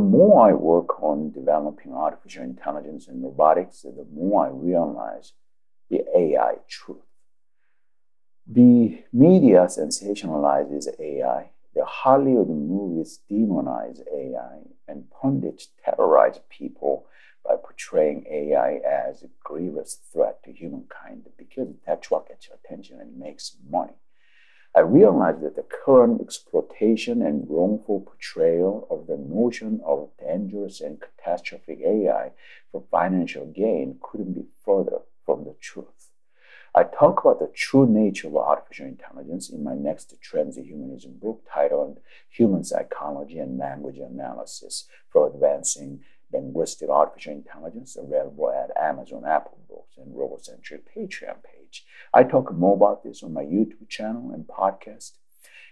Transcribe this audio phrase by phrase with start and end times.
[0.00, 5.32] more I work on developing artificial intelligence and robotics, the more I realize
[5.88, 6.98] the AI truth.
[8.46, 11.50] The media sensationalizes AI.
[11.74, 17.06] The Hollywood movies demonize AI, and pundits terrorize people
[17.44, 21.68] by portraying AI as a grievous threat to humankind because
[22.28, 23.99] gets your attention and makes money.
[24.80, 30.98] I realized that the current exploitation and wrongful portrayal of the notion of dangerous and
[30.98, 32.30] catastrophic AI
[32.72, 36.08] for financial gain couldn't be further from the truth.
[36.74, 42.00] I talk about the true nature of artificial intelligence in my next transhumanism book titled
[42.30, 46.00] Human Psychology and Language Analysis for Advancing
[46.32, 51.59] Linguistic Artificial Intelligence, available at Amazon Apple Books and RoboCentric Patreon page.
[52.12, 55.12] I talk more about this on my YouTube channel and podcast.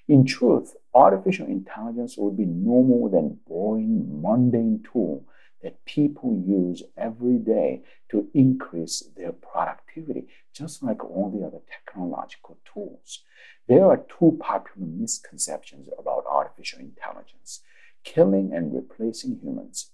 [0.06, 5.24] In truth, artificial intelligence will be no more than boring, mundane tool
[5.62, 12.58] that people use every day to increase their productivity, just like all the other technological
[12.72, 13.24] tools.
[13.66, 17.60] There are two popular misconceptions about artificial intelligence
[18.05, 19.90] killing and replacing humans.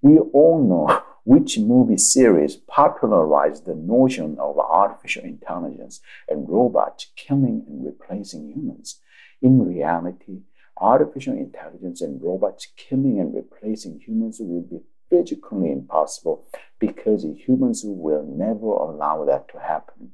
[0.00, 7.64] We all know which movie series popularized the notion of artificial intelligence and robots killing
[7.68, 9.00] and replacing humans.
[9.40, 10.42] In reality,
[10.80, 16.46] artificial intelligence and robots killing and replacing humans will be physically impossible
[16.78, 20.10] because humans will never allow that to happen.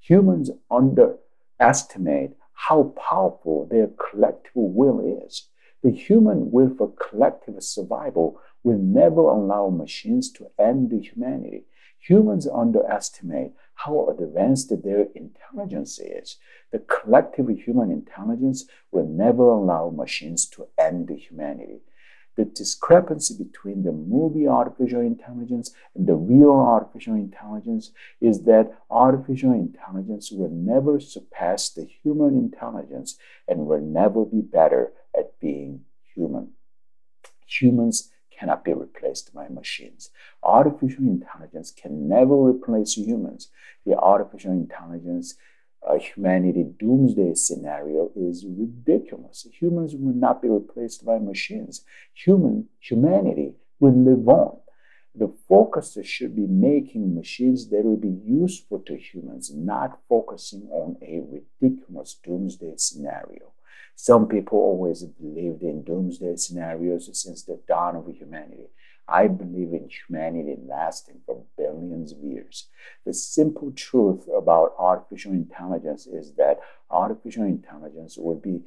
[0.00, 5.48] Humans underestimate how powerful their collective will is.
[5.82, 11.64] The human will for collective survival will never allow machines to end humanity.
[12.00, 16.36] Humans underestimate how advanced their intelligence is.
[16.70, 21.80] The collective human intelligence will never allow machines to end humanity.
[22.36, 29.52] The discrepancy between the movie artificial intelligence and the real artificial intelligence is that artificial
[29.52, 35.82] intelligence will never surpass the human intelligence and will never be better at being
[36.14, 36.46] human.
[37.46, 40.10] Humans cannot be replaced by machines.
[40.42, 43.50] Artificial intelligence can never replace humans.
[43.84, 45.34] The artificial intelligence
[45.88, 49.46] uh, humanity doomsday scenario is ridiculous.
[49.60, 51.84] Humans will not be replaced by machines.
[52.14, 54.58] Human humanity will live on.
[55.14, 60.96] The focus should be making machines that will be useful to humans, not focusing on
[61.02, 63.52] a ridiculous doomsday scenario.
[64.02, 68.70] Some people always believed in doomsday scenarios since the dawn of humanity.
[69.06, 72.68] I believe in humanity lasting for billions of years.
[73.04, 76.60] The simple truth about artificial intelligence is that
[76.90, 78.62] artificial intelligence will be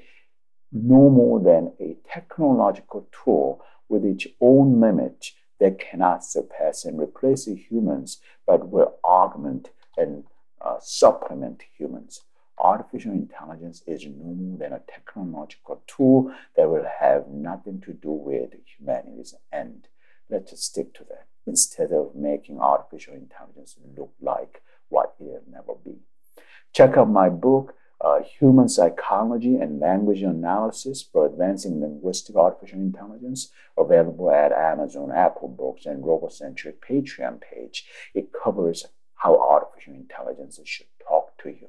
[0.71, 7.45] no more than a technological tool with its own limit that cannot surpass and replace
[7.45, 10.25] humans, but will augment and
[10.61, 12.21] uh, supplement humans.
[12.63, 18.09] Artificial intelligence is no more than a technological tool that will have nothing to do
[18.09, 19.89] with humanity's end.
[20.29, 25.97] Let's stick to that instead of making artificial intelligence look like what it'll never be.
[26.71, 33.51] Check out my book, uh, Human Psychology and Language Analysis for Advancing Linguistic Artificial Intelligence,
[33.77, 37.85] available at Amazon, Apple Books, and RoboCentric Patreon page.
[38.13, 38.85] It covers
[39.15, 41.67] how artificial intelligence should talk to you.